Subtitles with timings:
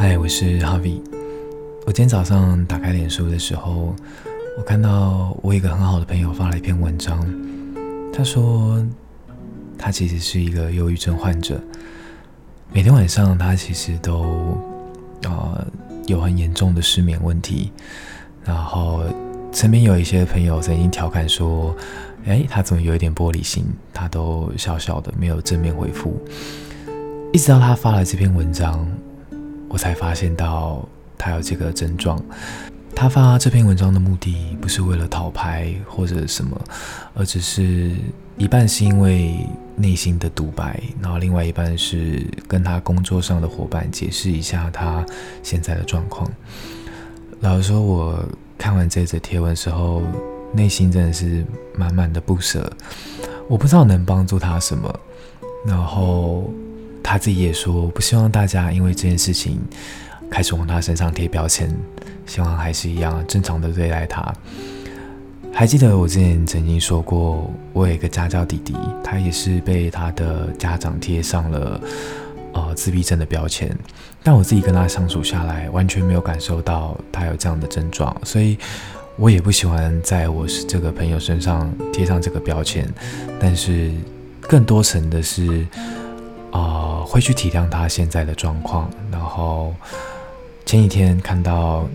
[0.00, 1.02] 嗨，我是 Harvie。
[1.84, 3.94] 我今天早上打开脸书的时候，
[4.56, 7.22] 我看到我一个很好的朋友发了一篇文章。
[8.10, 8.82] 他说，
[9.76, 11.60] 他其实是一个忧郁症患者，
[12.72, 14.56] 每天晚上他其实都
[15.24, 15.62] 啊、
[16.06, 17.70] 有很严重的失眠问题。
[18.42, 19.02] 然后
[19.52, 21.76] 身边有一些朋友曾经调侃说
[22.24, 26.18] ：“哎，他怎么有一点玻璃心？”他都笑笑的，没有正面回复。
[27.34, 28.88] 一直到他发了这篇文章，
[29.70, 32.22] 我才发现到他有这个症状。
[32.94, 36.60] 他发这篇文章的目的不是为了讨牌或者什么，
[37.14, 37.94] 而只是
[38.36, 39.46] 一半是因为
[39.76, 45.06] 内心的独白，然后另外一半是跟他工作上的伙伴解释一下他
[45.42, 46.28] 现在的状况。
[47.38, 48.22] 老实说，我
[48.58, 50.02] 看完这则贴文的时候，
[50.52, 52.70] 内心真的是满满的不舍。
[53.48, 55.00] 我不知道能帮助他什么，
[55.64, 56.50] 然后。
[57.02, 59.58] 他自己也说，不希望大家因为这件事情
[60.30, 61.74] 开始往他身上贴标签，
[62.24, 64.32] 希望还是一样正常的对待他。
[65.52, 71.80] 还记得我之前曾经说过，我有一个家教弟弟，他也是被他的家长贴上了
[72.52, 73.76] 呃自闭症的标签，
[74.22, 78.56] 但我自己跟他相处下来，完全没有感受到他有这样的症状，所以
[79.16, 82.88] 我也不喜欢在我是这个朋友身上贴上这个标签。
[83.40, 83.90] 但是
[84.42, 85.66] 更多层的是。
[86.52, 88.90] 啊、会去体谅他现在的状况。
[89.10, 89.74] 然后
[90.64, 91.88] 前几天看到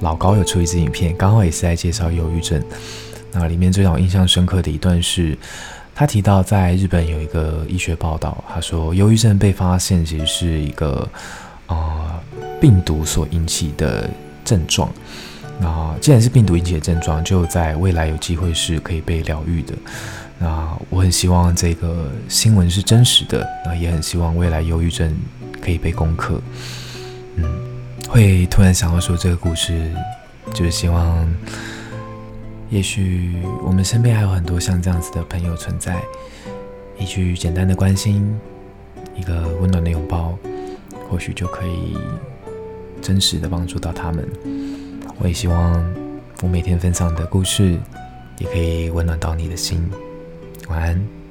[0.00, 2.62] 老高有出一支影片，刚好也是在介绍忧郁症。
[3.32, 5.36] 那里面最让我印象深刻的一段是，
[5.94, 11.08] 他提到在日本有一个医学报道，他说忧郁症被发现其实是一个
[11.66, 14.08] 啊、呃、病毒所引起的
[14.44, 14.88] 症状。
[15.60, 19.72] 那既然是病毒引起的症状，就在未来有机会是可以被疗愈的。
[20.38, 25.16] 那我很希望这个新闻是真实的，那也很希望未来忧郁症
[25.60, 26.40] 可以被攻克。
[27.36, 27.44] 嗯，
[28.08, 29.90] 会突然想要说这个故事，
[30.52, 31.26] 就是希望，
[32.68, 36.02] 也许我们身边还有很多像这样子的朋友存在，
[36.98, 38.38] 一句简单的关心，
[39.16, 40.36] 一个温暖的拥抱，
[41.08, 41.96] 或许就可以
[43.00, 44.28] 真实的帮助到他们。
[45.18, 45.94] 我也希望
[46.42, 47.78] 我每天分享的故事，
[48.38, 49.88] 也可以温暖到你的心。
[50.68, 51.23] 晚安。